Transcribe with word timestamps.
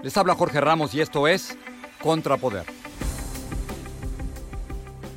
Les 0.00 0.16
habla 0.16 0.36
Jorge 0.36 0.60
Ramos 0.60 0.94
y 0.94 1.00
esto 1.00 1.26
es 1.26 1.58
Contrapoder. 2.00 2.64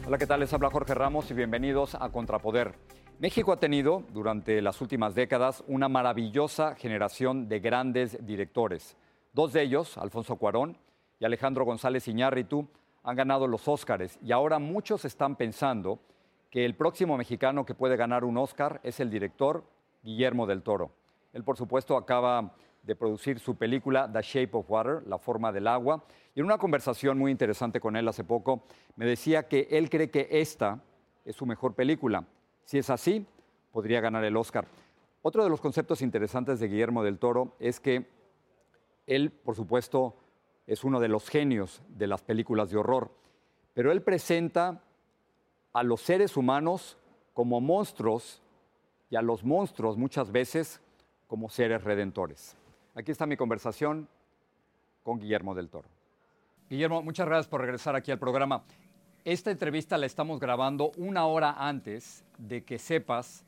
Hola, 0.08 0.18
¿qué 0.18 0.26
tal? 0.26 0.40
Les 0.40 0.52
habla 0.52 0.72
Jorge 0.72 0.96
Ramos 0.96 1.30
y 1.30 1.36
bienvenidos 1.36 1.94
a 1.94 2.10
Contrapoder. 2.10 2.74
México 3.20 3.52
ha 3.54 3.60
tenido 3.60 4.02
durante 4.12 4.60
las 4.60 4.82
últimas 4.82 5.14
décadas 5.14 5.64
una 5.68 5.88
maravillosa 5.88 6.74
generación 6.74 7.48
de 7.48 7.60
grandes 7.60 8.26
directores. 8.26 8.98
Dos 9.34 9.54
de 9.54 9.62
ellos, 9.62 10.00
Alfonso 10.00 10.38
Cuarón 10.38 10.76
y 11.20 11.26
Alejandro 11.26 11.64
González 11.64 12.08
Iñárritu, 12.08 12.68
han 13.04 13.16
ganado 13.16 13.46
los 13.46 13.68
Óscares 13.68 14.18
y 14.24 14.32
ahora 14.32 14.58
muchos 14.58 15.06
están 15.06 15.36
pensando 15.36 16.00
que 16.50 16.66
el 16.66 16.74
próximo 16.74 17.18
mexicano 17.18 17.68
que 17.68 17.76
puede 17.76 17.98
ganar 17.98 18.24
un 18.24 18.36
Óscar 18.36 18.82
es 18.84 19.00
el 19.00 19.12
director 19.12 19.64
Guillermo 20.02 20.48
del 20.48 20.64
Toro. 20.64 20.90
Él, 21.34 21.44
por 21.44 21.56
supuesto, 21.56 21.96
acaba 21.96 22.56
de 22.84 22.96
producir 22.96 23.40
su 23.40 23.56
película 23.56 24.12
The 24.12 24.22
Shape 24.22 24.58
of 24.58 24.70
Water, 24.70 25.04
La 25.08 25.18
forma 25.18 25.52
del 25.52 25.68
agua. 25.68 26.04
Y 26.34 26.40
en 26.40 26.46
una 26.46 26.58
conversación 26.58 27.18
muy 27.18 27.32
interesante 27.32 27.80
con 27.80 27.96
él 27.96 28.08
hace 28.08 28.24
poco, 28.24 28.64
me 28.96 29.06
decía 29.06 29.48
que 29.48 29.68
él 29.72 29.90
cree 29.90 30.10
que 30.10 30.28
esta 30.32 30.82
es 31.26 31.36
su 31.36 31.46
mejor 31.46 31.76
película. 31.76 32.26
Si 32.64 32.78
es 32.78 32.90
así, 32.90 33.26
podría 33.72 34.02
ganar 34.02 34.24
el 34.24 34.38
Oscar. 34.38 34.66
Otro 35.22 35.44
de 35.44 35.50
los 35.50 35.62
conceptos 35.62 36.02
interesantes 36.02 36.60
de 36.60 36.68
Guillermo 36.68 37.04
del 37.04 37.20
Toro 37.20 37.56
es 37.60 37.80
que 37.80 38.08
él, 39.06 39.32
por 39.32 39.56
supuesto, 39.56 40.16
es 40.66 40.84
uno 40.84 41.00
de 41.00 41.08
los 41.08 41.30
genios 41.30 41.82
de 41.90 42.08
las 42.08 42.22
películas 42.22 42.70
de 42.72 42.78
horror, 42.78 43.12
pero 43.74 43.92
él 43.92 44.02
presenta 44.02 44.82
a 45.74 45.84
los 45.84 46.02
seres 46.02 46.38
humanos 46.38 46.98
como 47.34 47.62
monstruos 47.62 48.42
y 49.10 49.16
a 49.16 49.22
los 49.22 49.44
monstruos 49.44 49.98
muchas 49.98 50.32
veces 50.32 50.82
como 51.28 51.50
seres 51.50 51.84
redentores. 51.84 52.58
Aquí 52.94 53.12
está 53.12 53.26
mi 53.26 53.38
conversación 53.38 54.08
con 55.04 55.20
Guillermo 55.20 55.56
del 55.56 55.70
Toro. 55.70 55.88
Guillermo, 56.70 57.02
muchas 57.02 57.26
gracias 57.26 57.48
por 57.48 57.62
regresar 57.62 57.96
aquí 57.96 58.12
al 58.12 58.20
programa. 58.20 58.64
Esta 59.24 59.50
entrevista 59.50 59.98
la 59.98 60.06
estamos 60.06 60.40
grabando 60.40 60.92
una 60.98 61.26
hora 61.26 61.56
antes 61.58 62.24
de 62.38 62.64
que 62.64 62.80
sepas 62.80 63.46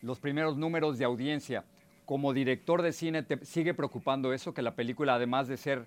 los 0.00 0.18
primeros 0.18 0.56
números 0.56 0.98
de 0.98 1.04
audiencia. 1.04 1.64
Como 2.06 2.32
director 2.32 2.82
de 2.82 2.92
cine, 2.92 3.22
¿te 3.22 3.44
sigue 3.44 3.72
preocupando 3.72 4.32
eso, 4.32 4.52
que 4.52 4.62
la 4.62 4.74
película, 4.74 5.14
además 5.14 5.46
de 5.46 5.56
ser 5.56 5.86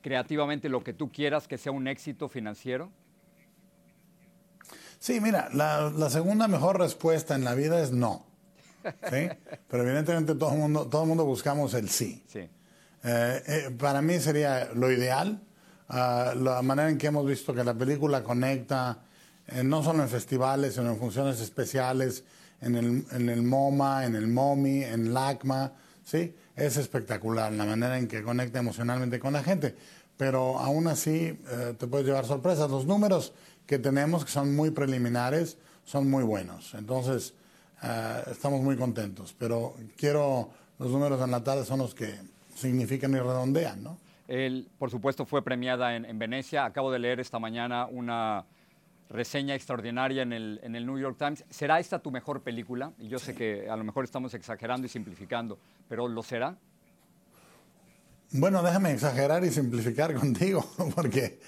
creativamente 0.00 0.70
lo 0.70 0.82
que 0.82 0.94
tú 0.94 1.12
quieras, 1.12 1.46
que 1.46 1.58
sea 1.58 1.72
un 1.72 1.86
éxito 1.86 2.28
financiero? 2.30 2.90
Sí, 4.98 5.20
mira, 5.20 5.50
la, 5.52 5.90
la 5.90 6.08
segunda 6.08 6.48
mejor 6.48 6.78
respuesta 6.78 7.34
en 7.34 7.44
la 7.44 7.54
vida 7.54 7.82
es 7.82 7.92
no. 7.92 8.24
¿Sí? 9.10 9.28
Pero 9.68 9.82
evidentemente 9.82 10.34
todo 10.34 10.52
el 10.52 10.58
mundo, 10.58 10.86
todo 10.86 11.06
mundo 11.06 11.24
buscamos 11.24 11.74
el 11.74 11.88
sí. 11.88 12.22
Sí. 12.26 12.48
Eh, 13.04 13.42
eh, 13.46 13.70
para 13.76 14.00
mí 14.00 14.18
sería 14.20 14.70
lo 14.74 14.90
ideal, 14.90 15.40
ah, 15.88 16.34
la 16.36 16.62
manera 16.62 16.88
en 16.88 16.98
que 16.98 17.08
hemos 17.08 17.26
visto 17.26 17.52
que 17.52 17.64
la 17.64 17.74
película 17.74 18.22
conecta, 18.22 19.00
eh, 19.48 19.64
no 19.64 19.82
solo 19.82 20.02
en 20.02 20.08
festivales, 20.08 20.74
sino 20.74 20.92
en 20.92 20.98
funciones 20.98 21.40
especiales, 21.40 22.24
en 22.60 22.76
el, 22.76 23.04
en 23.10 23.28
el 23.28 23.42
MoMA, 23.42 24.06
en 24.06 24.14
el 24.14 24.28
MOMI, 24.28 24.84
en 24.84 25.12
LACMA, 25.12 25.72
¿sí? 26.04 26.36
Es 26.54 26.76
espectacular 26.76 27.52
la 27.52 27.64
manera 27.64 27.98
en 27.98 28.06
que 28.06 28.22
conecta 28.22 28.60
emocionalmente 28.60 29.18
con 29.18 29.32
la 29.32 29.42
gente. 29.42 29.74
Pero 30.16 30.58
aún 30.58 30.86
así 30.86 31.36
te 31.78 31.86
puedes 31.88 32.06
llevar 32.06 32.26
sorpresas. 32.26 32.70
Los 32.70 32.86
números 32.86 33.32
que 33.66 33.80
tenemos, 33.80 34.24
que 34.24 34.30
son 34.30 34.54
muy 34.54 34.70
preliminares, 34.70 35.56
son 35.84 36.08
muy 36.08 36.22
buenos. 36.22 36.74
Entonces, 36.74 37.34
eh, 37.82 38.22
estamos 38.30 38.60
muy 38.62 38.76
contentos. 38.76 39.34
Pero 39.38 39.74
quiero, 39.96 40.50
los 40.78 40.90
números 40.90 41.20
en 41.22 41.30
la 41.30 41.42
tarde 41.42 41.64
son 41.64 41.78
los 41.78 41.94
que 41.94 42.14
significan 42.54 43.12
y 43.12 43.18
redondean, 43.18 43.82
¿no? 43.82 43.98
Él, 44.28 44.68
por 44.78 44.90
supuesto, 44.90 45.26
fue 45.26 45.42
premiada 45.42 45.96
en, 45.96 46.04
en 46.04 46.18
Venecia. 46.18 46.64
Acabo 46.64 46.90
de 46.90 46.98
leer 46.98 47.20
esta 47.20 47.38
mañana 47.38 47.86
una 47.86 48.46
reseña 49.12 49.54
extraordinaria 49.54 50.22
en 50.22 50.32
el, 50.32 50.60
en 50.62 50.74
el 50.74 50.86
New 50.86 50.98
York 50.98 51.16
Times. 51.18 51.44
¿Será 51.50 51.78
esta 51.78 51.98
tu 51.98 52.10
mejor 52.10 52.42
película? 52.42 52.92
Y 52.98 53.08
yo 53.08 53.18
sé 53.18 53.34
que 53.34 53.68
a 53.68 53.76
lo 53.76 53.84
mejor 53.84 54.04
estamos 54.04 54.32
exagerando 54.34 54.86
y 54.86 54.88
simplificando, 54.88 55.58
pero 55.88 56.08
¿lo 56.08 56.22
será? 56.22 56.56
Bueno, 58.30 58.62
déjame 58.62 58.92
exagerar 58.92 59.44
y 59.44 59.50
simplificar 59.50 60.14
contigo, 60.18 60.66
porque 60.94 61.40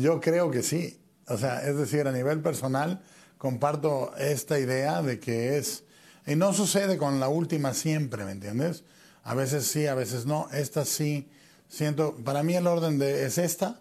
yo 0.00 0.20
creo 0.20 0.50
que 0.50 0.62
sí. 0.62 1.00
O 1.26 1.36
sea, 1.36 1.60
es 1.68 1.76
decir, 1.76 2.06
a 2.06 2.12
nivel 2.12 2.40
personal, 2.40 3.02
comparto 3.38 4.14
esta 4.18 4.58
idea 4.58 5.00
de 5.00 5.18
que 5.18 5.56
es, 5.56 5.84
y 6.26 6.36
no 6.36 6.52
sucede 6.52 6.98
con 6.98 7.20
la 7.20 7.28
última 7.28 7.72
siempre, 7.72 8.24
¿me 8.24 8.32
entiendes? 8.32 8.84
A 9.22 9.34
veces 9.34 9.66
sí, 9.66 9.86
a 9.86 9.94
veces 9.94 10.26
no. 10.26 10.48
Esta 10.52 10.84
sí, 10.84 11.28
siento, 11.68 12.16
para 12.16 12.42
mí 12.42 12.54
el 12.54 12.66
orden 12.66 12.98
de, 12.98 13.24
es 13.24 13.38
esta, 13.38 13.80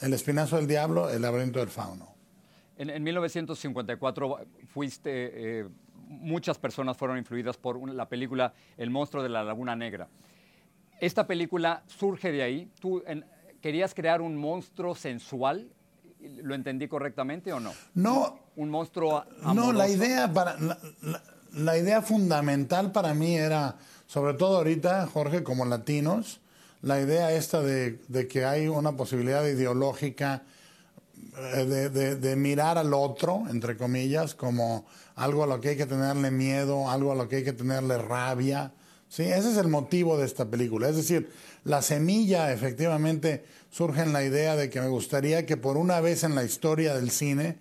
El 0.00 0.12
Espinazo 0.12 0.56
del 0.56 0.66
Diablo, 0.66 1.10
El 1.10 1.22
Laberinto 1.22 1.60
del 1.60 1.68
Fauno. 1.68 2.14
En, 2.76 2.90
en 2.90 3.02
1954 3.02 4.38
fuiste, 4.66 5.60
eh, 5.60 5.68
muchas 6.08 6.58
personas 6.58 6.96
fueron 6.96 7.18
influidas 7.18 7.56
por 7.56 7.88
la 7.92 8.08
película 8.08 8.52
El 8.76 8.90
monstruo 8.90 9.22
de 9.22 9.28
la 9.28 9.44
Laguna 9.44 9.76
Negra. 9.76 10.08
Esta 11.00 11.26
película 11.26 11.82
surge 11.86 12.32
de 12.32 12.42
ahí. 12.42 12.70
¿Tú 12.80 13.02
querías 13.60 13.94
crear 13.94 14.20
un 14.20 14.36
monstruo 14.36 14.94
sensual? 14.94 15.68
¿Lo 16.42 16.54
entendí 16.54 16.88
correctamente 16.88 17.52
o 17.52 17.60
no? 17.60 17.72
No, 17.94 18.38
Un 18.56 18.70
monstruo 18.70 19.24
No, 19.54 19.72
la 19.72 19.88
idea, 19.88 20.32
para, 20.32 20.58
la, 20.58 20.78
la- 21.02 21.22
la 21.52 21.78
idea 21.78 22.02
fundamental 22.02 22.90
para 22.92 23.14
mí 23.14 23.36
era, 23.36 23.76
sobre 24.06 24.34
todo 24.34 24.56
ahorita, 24.58 25.06
Jorge, 25.06 25.42
como 25.44 25.64
latinos, 25.64 26.40
la 26.82 27.00
idea 27.00 27.30
esta 27.32 27.62
de, 27.62 28.00
de 28.08 28.26
que 28.28 28.44
hay 28.44 28.66
una 28.68 28.92
posibilidad 28.96 29.44
ideológica 29.46 30.42
eh, 31.54 31.64
de, 31.64 31.90
de- 31.90 32.16
de 32.16 32.36
mirar 32.36 32.76
al 32.78 32.92
otro, 32.92 33.44
entre 33.50 33.76
comillas, 33.76 34.34
como 34.34 34.84
algo 35.16 35.44
a 35.44 35.46
lo 35.46 35.60
que 35.60 35.70
hay 35.70 35.76
que 35.76 35.86
tenerle 35.86 36.30
miedo, 36.30 36.90
algo 36.90 37.12
a 37.12 37.14
lo 37.14 37.28
que 37.28 37.36
hay 37.36 37.44
que 37.44 37.52
tenerle 37.52 37.98
rabia, 37.98 38.72
¿sí? 39.14 39.22
Ese 39.22 39.52
es 39.52 39.56
el 39.58 39.68
motivo 39.68 40.18
de 40.18 40.26
esta 40.26 40.46
película. 40.46 40.88
Es 40.88 40.96
decir, 40.96 41.30
la 41.62 41.82
semilla 41.82 42.52
efectivamente 42.52 43.44
surge 43.70 44.02
en 44.02 44.12
la 44.12 44.24
idea 44.24 44.56
de 44.56 44.70
que 44.70 44.80
me 44.80 44.88
gustaría 44.88 45.46
que 45.46 45.56
por 45.56 45.76
una 45.76 46.00
vez 46.00 46.24
en 46.24 46.34
la 46.34 46.42
historia 46.42 46.94
del 46.94 47.10
cine 47.10 47.58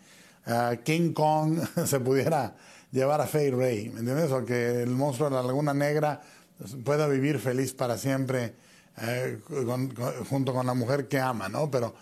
uh, 0.47 0.81
King 0.83 1.13
Kong 1.13 1.59
se 1.85 1.99
pudiera 1.99 2.55
llevar 2.91 3.21
a 3.21 3.27
Fay 3.27 3.51
Ray, 3.51 3.89
¿me 3.89 3.99
entiendes? 3.99 4.31
O 4.31 4.43
que 4.43 4.81
el 4.81 4.89
monstruo 4.89 5.29
de 5.29 5.35
la 5.35 5.43
Laguna 5.43 5.75
Negra 5.75 6.21
pueda 6.83 7.07
vivir 7.07 7.37
feliz 7.37 7.73
para 7.73 7.99
siempre 7.99 8.55
eh, 9.01 9.39
junto 10.29 10.53
con 10.53 10.65
la 10.65 10.73
mujer 10.73 11.07
que 11.07 11.19
ama, 11.19 11.49
¿no? 11.49 11.69
Pero 11.69 11.93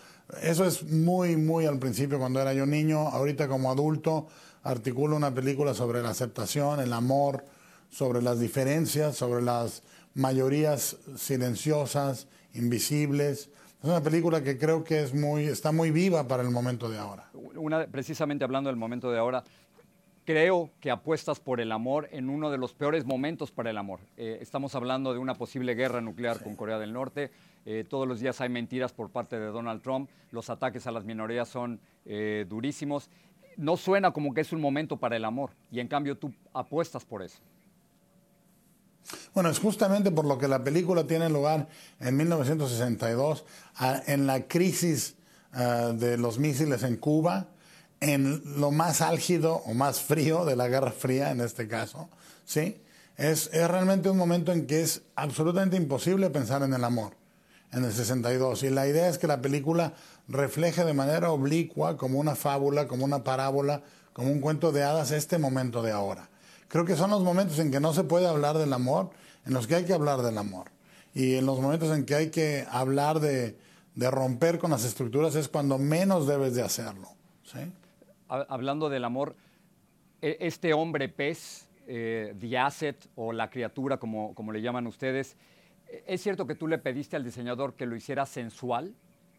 eso 0.42 0.64
es 0.64 0.82
muy, 0.84 1.36
muy 1.36 1.66
al 1.66 1.78
principio 1.78 2.18
cuando 2.18 2.40
era 2.40 2.54
yo 2.54 2.64
niño. 2.64 3.08
Ahorita 3.08 3.48
como 3.48 3.70
adulto 3.70 4.28
articulo 4.62 5.16
una 5.16 5.34
película 5.34 5.74
sobre 5.74 6.02
la 6.02 6.10
aceptación, 6.10 6.80
el 6.80 6.92
amor, 6.92 7.44
sobre 7.92 8.22
las 8.22 8.40
diferencias, 8.40 9.16
sobre 9.16 9.42
las 9.42 9.82
mayorías 10.14 10.96
silenciosas, 11.14 12.26
invisibles. 12.54 13.50
Es 13.82 13.88
una 13.88 14.02
película 14.02 14.42
que 14.42 14.58
creo 14.58 14.82
que 14.82 15.02
es 15.02 15.14
muy, 15.14 15.44
está 15.44 15.72
muy 15.72 15.90
viva 15.90 16.26
para 16.26 16.42
el 16.42 16.50
momento 16.50 16.88
de 16.88 16.98
ahora. 16.98 17.30
Una, 17.54 17.86
precisamente 17.86 18.44
hablando 18.44 18.70
del 18.70 18.76
momento 18.76 19.10
de 19.10 19.18
ahora, 19.18 19.44
creo 20.24 20.70
que 20.80 20.90
apuestas 20.90 21.38
por 21.38 21.60
el 21.60 21.70
amor 21.70 22.08
en 22.12 22.30
uno 22.30 22.50
de 22.50 22.56
los 22.56 22.72
peores 22.72 23.04
momentos 23.04 23.50
para 23.50 23.70
el 23.70 23.76
amor. 23.76 24.00
Eh, 24.16 24.38
estamos 24.40 24.74
hablando 24.74 25.12
de 25.12 25.18
una 25.18 25.34
posible 25.34 25.74
guerra 25.74 26.00
nuclear 26.00 26.38
sí. 26.38 26.44
con 26.44 26.56
Corea 26.56 26.78
del 26.78 26.94
Norte. 26.94 27.30
Eh, 27.66 27.84
todos 27.86 28.08
los 28.08 28.20
días 28.20 28.40
hay 28.40 28.48
mentiras 28.48 28.94
por 28.94 29.10
parte 29.10 29.38
de 29.38 29.46
Donald 29.46 29.82
Trump. 29.82 30.08
Los 30.30 30.48
ataques 30.48 30.86
a 30.86 30.92
las 30.92 31.04
minorías 31.04 31.48
son 31.48 31.78
eh, 32.06 32.46
durísimos. 32.48 33.10
No 33.58 33.76
suena 33.76 34.12
como 34.12 34.32
que 34.32 34.40
es 34.40 34.52
un 34.54 34.62
momento 34.62 34.96
para 34.96 35.16
el 35.16 35.26
amor 35.26 35.50
y 35.70 35.80
en 35.80 35.88
cambio 35.88 36.16
tú 36.16 36.32
apuestas 36.54 37.04
por 37.04 37.22
eso. 37.22 37.42
Bueno, 39.34 39.48
es 39.48 39.58
justamente 39.58 40.10
por 40.10 40.26
lo 40.26 40.36
que 40.36 40.46
la 40.46 40.62
película 40.62 41.04
tiene 41.04 41.30
lugar 41.30 41.68
en 42.00 42.16
1962, 42.16 43.44
en 44.06 44.26
la 44.26 44.46
crisis 44.46 45.14
uh, 45.54 45.94
de 45.94 46.18
los 46.18 46.38
misiles 46.38 46.82
en 46.82 46.96
Cuba, 46.96 47.46
en 48.00 48.42
lo 48.60 48.70
más 48.70 49.00
álgido 49.00 49.62
o 49.64 49.72
más 49.72 50.00
frío 50.00 50.44
de 50.44 50.54
la 50.54 50.68
Guerra 50.68 50.90
Fría 50.90 51.30
en 51.30 51.40
este 51.40 51.66
caso, 51.66 52.10
¿sí? 52.44 52.82
Es, 53.16 53.48
es, 53.52 53.68
realmente 53.68 54.10
un 54.10 54.18
momento 54.18 54.52
en 54.52 54.66
que 54.66 54.82
es 54.82 55.02
absolutamente 55.14 55.76
imposible 55.76 56.28
pensar 56.28 56.62
en 56.62 56.74
el 56.74 56.84
amor, 56.84 57.12
en 57.72 57.84
el 57.84 57.92
62. 57.92 58.64
Y 58.64 58.70
la 58.70 58.86
idea 58.86 59.08
es 59.08 59.18
que 59.18 59.26
la 59.26 59.40
película 59.40 59.94
refleje 60.28 60.84
de 60.84 60.94
manera 60.94 61.30
oblicua, 61.30 61.96
como 61.96 62.18
una 62.18 62.34
fábula, 62.34 62.88
como 62.88 63.04
una 63.04 63.22
parábola, 63.22 63.82
como 64.12 64.30
un 64.30 64.40
cuento 64.40 64.72
de 64.72 64.82
hadas, 64.82 65.10
este 65.10 65.38
momento 65.38 65.82
de 65.82 65.92
ahora. 65.92 66.28
Creo 66.72 66.86
que 66.86 66.96
son 66.96 67.10
los 67.10 67.22
momentos 67.22 67.58
en 67.58 67.70
que 67.70 67.80
no 67.80 67.92
se 67.92 68.02
puede 68.02 68.26
hablar 68.26 68.56
del 68.56 68.72
amor, 68.72 69.10
en 69.44 69.52
los 69.52 69.66
que 69.66 69.74
hay 69.74 69.84
que 69.84 69.92
hablar 69.92 70.22
del 70.22 70.38
amor. 70.38 70.70
Y 71.12 71.34
en 71.34 71.44
los 71.44 71.60
momentos 71.60 71.94
en 71.94 72.06
que 72.06 72.14
hay 72.14 72.30
que 72.30 72.64
hablar 72.70 73.20
de, 73.20 73.58
de 73.94 74.10
romper 74.10 74.58
con 74.58 74.70
las 74.70 74.82
estructuras 74.82 75.34
es 75.34 75.50
cuando 75.50 75.76
menos 75.76 76.26
debes 76.26 76.54
de 76.54 76.62
hacerlo. 76.62 77.08
¿sí? 77.44 77.58
Hablando 78.26 78.88
del 78.88 79.04
amor, 79.04 79.36
este 80.22 80.72
hombre 80.72 81.10
pez, 81.10 81.68
eh, 81.86 82.34
the 82.40 82.56
asset 82.56 83.06
o 83.16 83.34
la 83.34 83.50
criatura, 83.50 83.98
como, 83.98 84.34
como 84.34 84.50
le 84.50 84.62
llaman 84.62 84.86
ustedes, 84.86 85.36
¿es 86.06 86.22
cierto 86.22 86.46
que 86.46 86.54
tú 86.54 86.68
le 86.68 86.78
pediste 86.78 87.16
al 87.16 87.24
diseñador 87.24 87.74
que 87.74 87.84
lo 87.84 87.96
hiciera 87.96 88.24
sensual, 88.24 88.94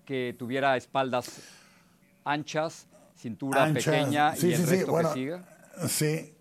que 0.06 0.36
tuviera 0.38 0.78
espaldas 0.78 1.42
anchas, 2.26 2.86
cintura 3.16 3.64
Anchas. 3.64 3.86
pequeña 3.86 4.36
Sí, 4.36 4.50
y 4.50 4.54
el 4.54 4.58
sí, 4.60 4.66
sí, 4.66 4.70
resto 4.76 4.92
bueno, 4.92 5.10
que 5.10 5.20
siga? 5.20 5.44
Sí, 5.88 6.34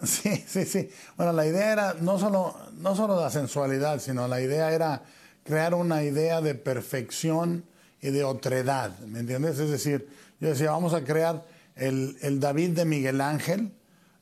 sí, 0.04 0.44
sí, 0.46 0.64
sí. 0.64 0.90
Bueno, 1.16 1.32
la 1.32 1.46
idea 1.46 1.72
era 1.72 1.94
no 1.94 2.18
solo, 2.18 2.56
no 2.78 2.94
solo 2.94 3.20
la 3.20 3.30
sensualidad, 3.30 4.00
sino 4.00 4.28
la 4.28 4.40
idea 4.40 4.72
era 4.72 5.02
crear 5.44 5.74
una 5.74 6.04
idea 6.04 6.40
de 6.40 6.54
perfección 6.54 7.64
y 8.00 8.10
de 8.10 8.22
otredad, 8.24 8.96
¿me 9.00 9.20
entiendes? 9.20 9.58
Es 9.58 9.70
decir, 9.70 10.08
yo 10.40 10.50
decía, 10.50 10.70
vamos 10.70 10.94
a 10.94 11.02
crear 11.02 11.44
el, 11.74 12.16
el 12.20 12.38
David 12.38 12.70
de 12.70 12.84
Miguel 12.84 13.20
Ángel 13.20 13.72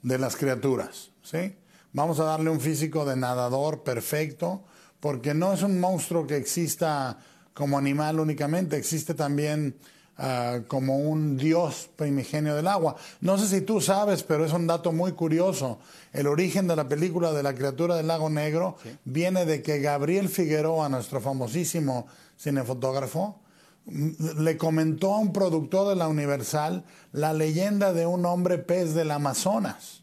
de 0.03 0.19
las 0.19 0.37
criaturas, 0.37 1.11
¿sí? 1.23 1.57
Vamos 1.93 2.21
a 2.21 2.25
darle 2.25 2.51
un 2.51 2.61
físico 2.61 3.05
de 3.05 3.17
nadador 3.17 3.83
perfecto, 3.83 4.65
porque 5.01 5.35
no 5.35 5.53
es 5.53 5.63
un 5.63 5.79
monstruo 5.81 6.27
que 6.27 6.37
exista 6.37 7.19
como 7.53 7.79
animal 7.79 8.21
únicamente, 8.21 8.77
existe 8.77 9.15
también 9.15 9.77
uh, 10.19 10.63
como 10.67 10.97
un 10.99 11.37
dios 11.37 11.89
primigenio 11.97 12.55
del 12.55 12.67
agua. 12.67 12.97
No 13.21 13.39
sé 13.39 13.47
si 13.49 13.61
tú 13.65 13.81
sabes, 13.81 14.23
pero 14.23 14.45
es 14.45 14.53
un 14.53 14.67
dato 14.67 14.93
muy 14.93 15.13
curioso. 15.13 15.79
El 16.13 16.27
origen 16.27 16.67
de 16.69 16.77
la 16.77 16.89
película 16.89 17.33
de 17.33 17.43
la 17.43 17.55
criatura 17.55 17.97
del 17.97 18.07
lago 18.07 18.31
negro 18.31 18.77
Sí. 18.83 18.97
viene 19.05 19.45
de 19.45 19.63
que 19.63 19.81
Gabriel 19.81 20.29
Figueroa, 20.29 20.89
nuestro 20.89 21.21
famosísimo 21.21 22.07
cinefotógrafo, 22.39 23.41
mm, 23.87 24.41
le 24.43 24.57
comentó 24.57 25.15
a 25.15 25.19
un 25.19 25.33
productor 25.33 25.89
de 25.89 25.97
la 25.97 26.09
Universal 26.09 26.85
la 27.13 27.33
leyenda 27.33 27.93
de 27.93 28.07
un 28.07 28.25
hombre 28.27 28.59
pez 28.59 28.95
del 28.95 29.11
Amazonas. 29.11 30.03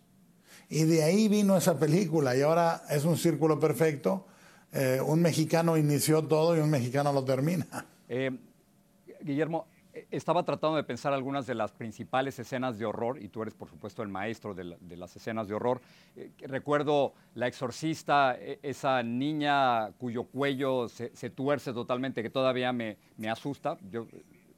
Y 0.69 0.83
de 0.86 1.04
ahí 1.04 1.27
vino 1.27 1.56
esa 1.57 1.77
película 1.77 2.36
y 2.36 2.42
ahora 2.42 2.83
es 2.89 3.06
un 3.06 3.18
círculo 3.18 3.60
perfecto. 3.60 4.25
Eh, 4.71 5.00
un 5.06 5.21
mexicano 5.21 5.77
inició 5.77 6.24
todo 6.24 6.57
y 6.57 6.60
un 6.60 6.69
mexicano 6.71 7.13
lo 7.13 7.24
termina. 7.24 7.86
Eh, 8.10 8.31
Guillermo, 9.21 9.68
estaba 10.12 10.44
tratando 10.44 10.75
de 10.78 10.84
pensar 10.84 11.13
algunas 11.13 11.45
de 11.45 11.56
las 11.56 11.72
principales 11.72 12.40
escenas 12.40 12.78
de 12.80 12.86
horror, 12.86 13.22
y 13.22 13.28
tú 13.30 13.42
eres, 13.44 13.54
por 13.54 13.69
supuesto, 13.69 14.01
el 14.01 14.10
maestro 14.10 14.54
de, 14.54 14.63
la- 14.63 14.78
de 14.80 14.98
las 14.98 15.16
escenas 15.16 15.48
de 15.48 15.54
horror. 15.54 15.81
Eh, 16.16 16.31
recuerdo 16.42 17.13
La 17.36 17.48
Exorcista, 17.48 18.36
eh, 18.40 18.60
esa 18.63 19.04
niña 19.04 19.92
cuyo 20.00 20.24
cuello 20.24 20.90
se, 20.90 21.16
se 21.16 21.30
tuerce 21.30 21.74
totalmente, 21.74 22.24
que 22.24 22.30
todavía 22.30 22.74
me, 22.74 22.98
me 23.18 23.30
asusta. 23.30 23.78
Yo 23.92 24.07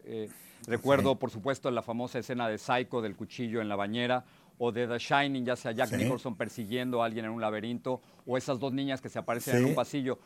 eh, 0.06 0.30
recuerdo, 0.68 1.16
por 1.16 1.32
supuesto, 1.32 1.70
la 1.72 1.82
famosa 1.82 2.20
escena 2.20 2.48
de 2.48 2.58
Psycho 2.58 3.02
del 3.02 3.16
cuchillo 3.16 3.62
en 3.62 3.68
la 3.70 3.76
bañera, 3.76 4.24
o 4.58 4.72
de 4.72 4.88
The 4.88 4.98
Shining, 5.00 5.44
ya 5.46 5.58
sea 5.58 5.74
Jack 5.74 5.90
Sí. 5.90 5.98
Nicholson 5.98 6.36
persiguiendo 6.38 7.04
a 7.04 7.08
alguien 7.08 7.26
en 7.26 7.32
un 7.32 7.42
laberinto, 7.42 8.02
o 8.26 8.38
esas 8.38 8.58
dos 8.58 8.72
niñas 8.72 9.02
que 9.02 9.10
se 9.10 9.20
aparecen 9.20 9.58
en 9.58 9.66
un 9.66 9.76
pasillo. 9.76 10.18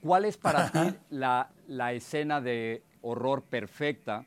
¿Cuál 0.00 0.24
es 0.24 0.36
para 0.36 0.70
ti 0.72 0.94
la, 1.10 1.50
la 1.66 1.92
escena 1.92 2.40
de 2.40 2.84
horror 3.02 3.42
perfecta 3.42 4.26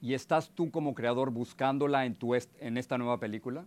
y 0.00 0.14
estás 0.14 0.50
tú 0.50 0.70
como 0.70 0.94
creador 0.94 1.30
buscándola 1.30 2.04
en, 2.04 2.14
tu 2.14 2.34
en 2.34 2.76
esta 2.76 2.98
nueva 2.98 3.18
película? 3.18 3.64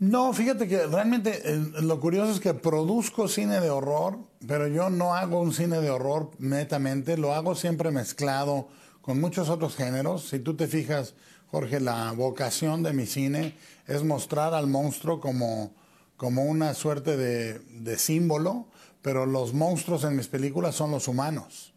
No, 0.00 0.32
fíjate 0.32 0.66
que 0.66 0.86
realmente 0.86 1.42
eh, 1.44 1.58
lo 1.82 2.00
curioso 2.00 2.32
es 2.32 2.40
que 2.40 2.54
produzco 2.54 3.28
cine 3.28 3.60
de 3.60 3.68
horror, 3.68 4.18
pero 4.48 4.66
yo 4.66 4.88
no 4.88 5.14
hago 5.14 5.42
un 5.42 5.52
cine 5.52 5.82
de 5.82 5.90
horror 5.90 6.30
netamente, 6.38 7.18
lo 7.18 7.34
hago 7.34 7.54
siempre 7.54 7.90
mezclado 7.90 8.68
con 9.02 9.20
muchos 9.20 9.50
otros 9.50 9.76
géneros. 9.76 10.30
Si 10.30 10.38
tú 10.38 10.56
te 10.56 10.68
fijas, 10.68 11.12
Jorge, 11.50 11.80
la 11.80 12.12
vocación 12.12 12.82
de 12.82 12.94
mi 12.94 13.04
cine 13.04 13.54
es 13.86 14.02
mostrar 14.02 14.54
al 14.54 14.68
monstruo 14.68 15.20
como, 15.20 15.74
como 16.16 16.44
una 16.44 16.72
suerte 16.72 17.18
de 17.18 17.98
símbolo, 17.98 18.68
pero 19.02 19.26
los 19.26 19.52
monstruos 19.52 20.04
en 20.04 20.16
mis 20.16 20.28
películas 20.28 20.74
son 20.74 20.92
los 20.92 21.08
humanos. 21.08 21.74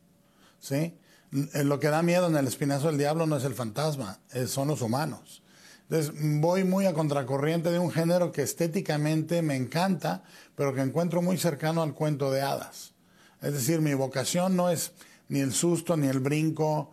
¿Sí? 0.63 0.95
L- 1.33 1.63
Lo 1.65 1.79
que 1.79 1.89
da 1.89 2.01
miedo 2.01 2.27
en 2.27 2.37
el 2.37 2.47
espinazo 2.47 2.87
del 2.87 2.97
diablo 2.97 3.25
no 3.27 3.35
es 3.37 3.43
el 3.43 3.53
fantasma, 3.53 4.19
es- 4.31 4.49
son 4.49 4.69
los 4.69 4.81
humanos. 4.81 5.43
Entonces 5.89 6.13
voy 6.39 6.63
muy 6.63 6.85
a 6.85 6.93
contracorriente 6.93 7.69
de 7.69 7.77
un 7.79 7.91
género 7.91 8.31
que 8.31 8.41
estéticamente 8.41 9.41
me 9.41 9.55
encanta, 9.57 10.23
pero 10.55 10.73
que 10.73 10.81
encuentro 10.81 11.21
muy 11.21 11.37
cercano 11.37 11.83
al 11.83 11.93
cuento 11.93 12.31
de 12.31 12.41
hadas. 12.41 12.93
Es 13.41 13.53
decir, 13.53 13.81
mi 13.81 13.93
vocación 13.93 14.55
no 14.55 14.69
es 14.69 14.93
ni 15.27 15.41
el 15.41 15.51
susto 15.53 15.97
ni 15.97 16.07
el 16.07 16.19
brinco, 16.19 16.91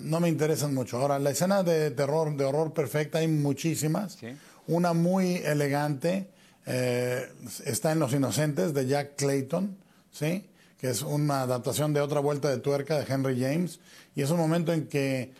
no 0.00 0.18
me 0.20 0.28
interesan 0.28 0.74
mucho. 0.74 0.98
Ahora, 0.98 1.18
la 1.20 1.30
escena 1.30 1.62
de 1.62 1.90
terror, 1.92 2.36
de 2.36 2.44
horror 2.44 2.72
perfecta, 2.74 3.18
hay 3.18 3.28
muchísimas. 3.28 4.14
Sí. 4.14 4.34
Una 4.66 4.92
muy 4.92 5.36
elegante 5.36 6.28
eh, 6.66 7.28
está 7.64 7.92
en 7.92 7.98
Los 8.00 8.12
Inocentes 8.12 8.74
de 8.74 8.86
Jack 8.86 9.16
Clayton, 9.16 9.76
¿sí? 10.10 10.48
Que 10.82 10.90
es 10.90 11.02
una 11.02 11.42
adaptación 11.42 11.92
de 11.92 12.00
otra 12.00 12.18
vuelta 12.18 12.50
de 12.50 12.58
tuerca 12.58 12.98
de 12.98 13.06
Henry 13.08 13.40
James. 13.40 13.78
Y 14.16 14.22
es 14.22 14.30
un 14.32 14.38
momento 14.38 14.72
en 14.72 14.88
que 14.88 15.32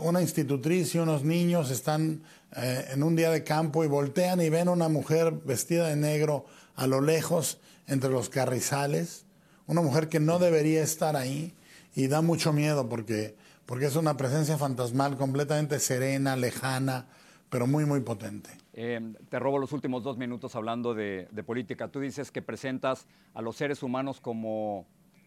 una 0.00 0.20
institutriz 0.20 0.92
y 0.96 0.98
unos 0.98 1.22
niños 1.22 1.70
están 1.70 2.24
eh, 2.56 2.84
en 2.90 3.04
un 3.04 3.14
día 3.14 3.30
de 3.30 3.44
campo 3.44 3.84
y 3.84 3.86
voltean 3.86 4.40
y 4.40 4.48
ven 4.48 4.68
una 4.68 4.88
mujer 4.88 5.30
vestida 5.30 5.86
de 5.86 5.94
negro 5.94 6.46
a 6.74 6.88
lo 6.88 7.00
lejos 7.00 7.58
entre 7.86 8.10
los 8.10 8.30
carrizales. 8.30 9.26
Una 9.68 9.80
mujer 9.80 10.08
que 10.08 10.18
no 10.18 10.40
debería 10.40 10.82
estar 10.82 11.14
ahí 11.14 11.54
y 11.94 12.08
da 12.08 12.20
mucho 12.20 12.52
miedo 12.52 12.88
porque, 12.88 13.36
porque 13.66 13.86
es 13.86 13.94
una 13.94 14.16
presencia 14.16 14.58
fantasmal 14.58 15.16
completamente 15.16 15.78
serena, 15.78 16.34
lejana, 16.34 17.06
pero 17.48 17.68
muy, 17.68 17.84
muy 17.84 18.00
potente. 18.00 18.63
Eh, 18.76 19.00
te 19.28 19.38
robo 19.38 19.58
los 19.58 19.72
últimos 19.72 20.02
dos 20.02 20.16
minutos 20.18 20.56
hablando 20.56 20.94
de, 20.94 21.28
de 21.30 21.42
política. 21.44 21.86
Tú 21.88 22.00
dices 22.00 22.30
que 22.32 22.42
presentas 22.42 23.06
a 23.32 23.40
los 23.40 23.54
seres 23.56 23.82
humanos 23.84 24.20
como, 24.20 24.84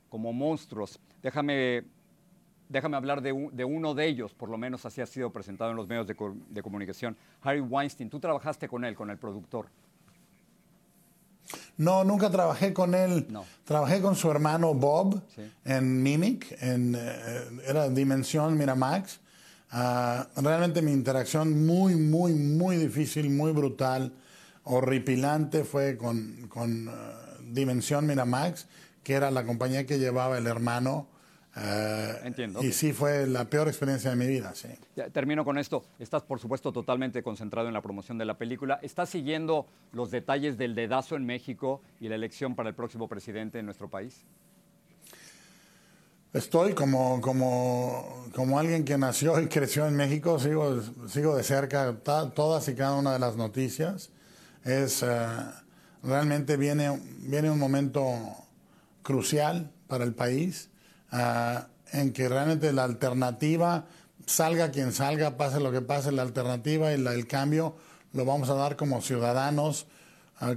como 0.10 0.34
monstruos. 0.34 1.00
Déjame, 1.24 1.86
déjame 2.68 2.98
hablar 2.98 3.22
de, 3.22 3.32
un- 3.32 3.56
de 3.56 3.64
uno 3.64 3.94
de 3.94 4.06
ellos, 4.08 4.34
por 4.34 4.50
lo 4.50 4.58
menos 4.58 4.86
así 4.86 5.00
ha 5.00 5.06
sido 5.06 5.32
presentado 5.32 5.72
en 5.72 5.78
los 5.78 5.88
medios 5.88 6.06
de, 6.08 6.16
co- 6.16 6.36
de 6.50 6.62
comunicación. 6.62 7.16
Harry 7.42 7.62
Weinstein, 7.62 8.10
tú 8.10 8.20
trabajaste 8.20 8.68
con 8.68 8.84
él, 8.84 8.96
con 8.96 9.10
el 9.10 9.18
productor. 9.18 9.68
No, 11.78 12.04
nunca 12.04 12.30
trabajé 12.30 12.74
con 12.74 12.94
él. 12.94 13.28
No. 13.30 13.46
Trabajé 13.64 14.02
con 14.02 14.16
su 14.16 14.30
hermano 14.30 14.74
Bob 14.74 15.22
Sí. 15.34 15.50
en 15.64 16.04
Mimic, 16.04 16.52
en, 16.62 16.96
eh, 16.96 17.62
era 17.66 17.88
Dimensión 17.88 18.58
Miramax. 18.58 19.22
Ah, 19.72 20.28
realmente 20.38 20.82
mi 20.82 20.92
interacción 20.92 21.66
muy, 21.66 21.96
muy, 21.96 22.34
muy 22.34 22.78
difícil, 22.78 23.30
muy 23.30 23.52
brutal, 23.52 24.14
horripilante 24.64 25.64
fue 25.64 25.98
con, 25.98 26.48
con 26.48 26.88
ah, 26.90 27.36
Dimensión 27.42 28.06
Miramax, 28.06 28.68
que 29.04 29.14
era 29.14 29.32
la 29.32 29.46
compañía 29.46 29.86
que 29.86 30.00
llevaba 30.00 30.38
el 30.38 30.48
hermano. 30.48 31.08
eh, 31.56 32.14
Entiendo, 32.24 32.62
Y 32.64 32.68
ok. 32.68 32.74
sí 32.74 32.94
fue 32.94 33.26
la 33.28 33.46
peor 33.50 33.68
experiencia 33.68 34.10
de 34.10 34.16
mi 34.16 34.28
vida, 34.28 34.54
sí. 34.56 34.68
Ya, 34.96 35.10
termino 35.10 35.44
con 35.44 35.58
esto. 35.58 35.84
Estás, 36.00 36.24
por 36.24 36.40
supuesto, 36.40 36.72
totalmente 36.72 37.24
concentrado 37.24 37.68
en 37.68 37.74
la 37.74 37.82
promoción 37.82 38.18
de 38.18 38.26
la 38.26 38.38
película. 38.38 38.80
¿Estás 38.84 39.10
siguiendo 39.10 39.66
los 39.92 40.12
detalles 40.12 40.58
del 40.58 40.76
dedazo 40.76 41.16
en 41.16 41.26
México 41.26 41.82
y 42.00 42.08
la 42.10 42.16
elección 42.16 42.56
para 42.56 42.70
el 42.70 42.76
próximo 42.76 43.08
presidente 43.08 43.60
en 43.60 43.66
nuestro 43.66 43.90
país? 43.90 44.26
Estoy 46.34 46.74
como, 46.74 47.22
como, 47.22 48.26
como 48.36 48.60
alguien 48.60 48.84
que 48.84 48.98
nació 48.98 49.40
y 49.40 49.48
creció 49.48 49.88
en 49.88 49.96
México, 49.96 50.40
sigo, 50.40 50.82
sigo 51.08 51.36
de 51.36 51.44
cerca 51.44 51.96
todas 52.04 52.68
y 52.68 52.76
cada 52.76 52.96
una 52.96 53.14
de 53.14 53.20
las 53.20 53.38
noticias. 53.38 54.10
Es, 54.64 55.04
eh, 55.04 55.08
realmente 56.04 56.58
viene, 56.58 57.02
viene 57.20 57.50
un 57.50 57.58
momento 57.60 58.04
crucial 59.04 59.72
para 59.88 60.04
el 60.04 60.14
país, 60.14 60.70
eh, 61.14 61.60
en 61.94 62.12
que 62.12 62.28
realmente 62.28 62.74
la 62.74 62.84
alternativa, 62.84 63.86
salga 64.26 64.72
quien 64.72 64.92
salga, 64.92 65.38
pase 65.38 65.62
lo 65.62 65.72
que 65.72 65.82
pase, 65.82 66.12
la 66.12 66.22
alternativa 66.24 66.92
y 66.92 66.98
la- 66.98 67.14
el 67.14 67.28
cambio 67.28 67.78
lo 68.12 68.26
vamos 68.26 68.50
a 68.50 68.56
dar 68.56 68.76
como 68.76 69.02
ciudadanos, 69.02 69.88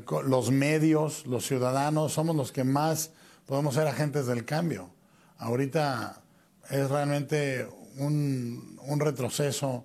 co- 0.05 0.23
los 0.23 0.51
medios, 0.51 1.27
los 1.27 1.47
ciudadanos, 1.47 2.13
somos 2.13 2.35
los 2.37 2.51
que 2.53 2.65
más 2.65 3.13
podemos 3.47 3.75
ser 3.77 3.87
agentes 3.87 4.27
del 4.27 4.45
cambio. 4.45 4.91
Ahorita 5.41 6.21
es 6.69 6.89
realmente 6.91 7.67
un, 7.97 8.79
retroceso, 8.99 9.85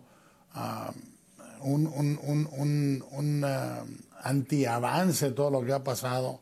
ah, 0.54 0.92
un, 1.62 1.88
un, 1.88 3.02
un, 3.10 3.44
ah, 3.46 3.84
antiavance 4.22 5.32
todo 5.32 5.50
lo 5.50 5.66
que 5.66 5.72
ha 5.72 5.84
pasado 5.84 6.42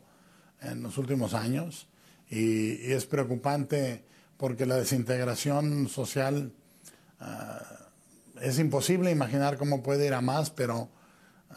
en 0.60 0.82
los 0.82 0.98
últimos 0.98 1.32
años. 1.32 1.86
Y, 2.28 2.88
y 2.88 2.92
es 2.92 3.06
preocupante 3.06 4.04
porque 4.36 4.66
la 4.66 4.76
desintegración 4.76 5.88
social 5.88 6.52
ah, 7.20 7.62
es 8.42 8.58
imposible 8.58 9.12
imaginar 9.12 9.58
cómo 9.58 9.84
puede 9.84 10.06
ir 10.06 10.14
a 10.14 10.22
más, 10.22 10.50
pero 10.50 10.88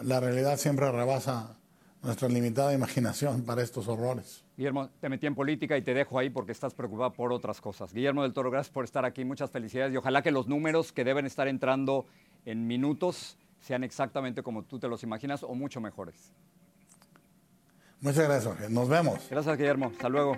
la 0.02 0.20
realidad 0.20 0.60
siempre 0.60 0.92
rebasa 0.92 1.57
nuestra 2.04 2.28
limitada 2.30 2.74
imaginación 2.74 3.44
para 3.44 3.62
estos 3.62 3.88
horrores. 3.88 4.44
Guillermo, 4.56 4.90
te 5.00 5.10
metí 5.10 5.28
en 5.28 5.36
política 5.36 5.78
y 5.78 5.82
te 5.82 5.94
dejo 5.94 6.18
ahí 6.20 6.30
porque 6.30 6.52
estás 6.52 6.74
preocupado 6.74 7.14
por 7.14 7.32
otras 7.34 7.62
cosas. 7.62 7.94
Guillermo 7.94 8.24
del 8.24 8.34
Toro, 8.34 8.50
gracias 8.52 8.74
por 8.74 8.86
estar 8.86 9.06
aquí. 9.06 9.26
Muchas 9.26 9.52
felicidades 9.52 9.94
y 9.94 9.98
ojalá 9.98 10.22
que 10.22 10.32
los 10.32 10.48
números 10.48 10.92
que 10.92 11.04
deben 11.04 11.26
estar 11.26 11.48
entrando 11.48 12.06
en 12.46 12.66
minutos 12.68 13.38
sean 13.60 13.84
exactamente 13.84 14.44
como 14.44 14.64
tú 14.64 14.80
te 14.80 14.88
los 14.88 15.04
imaginas 15.04 15.44
o 15.44 15.54
mucho 15.54 15.82
mejores. 15.82 16.32
Muchas 18.00 18.26
gracias, 18.26 18.46
Jorge. 18.46 18.70
Nos 18.70 18.88
vemos. 18.88 19.28
Gracias, 19.30 19.58
Guillermo. 19.58 19.88
Hasta 19.88 20.10
luego. 20.10 20.38